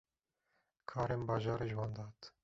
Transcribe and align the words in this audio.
karên 0.89 1.21
bajarî 1.29 1.67
ji 1.71 1.75
wan 1.79 1.91
dihat. 1.95 2.19